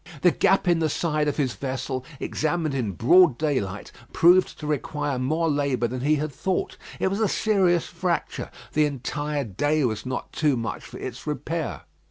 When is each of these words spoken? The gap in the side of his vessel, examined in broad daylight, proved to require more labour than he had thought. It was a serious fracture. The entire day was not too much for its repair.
The 0.23 0.31
gap 0.31 0.67
in 0.67 0.79
the 0.79 0.89
side 0.89 1.27
of 1.27 1.37
his 1.37 1.53
vessel, 1.53 2.03
examined 2.19 2.73
in 2.73 2.93
broad 2.93 3.37
daylight, 3.37 3.91
proved 4.11 4.57
to 4.59 4.65
require 4.65 5.19
more 5.19 5.47
labour 5.47 5.87
than 5.89 6.01
he 6.01 6.15
had 6.15 6.31
thought. 6.33 6.75
It 6.99 7.09
was 7.09 7.19
a 7.19 7.27
serious 7.27 7.85
fracture. 7.85 8.49
The 8.73 8.85
entire 8.85 9.43
day 9.43 9.85
was 9.85 10.03
not 10.03 10.33
too 10.33 10.57
much 10.57 10.81
for 10.83 10.97
its 10.97 11.27
repair. 11.27 11.81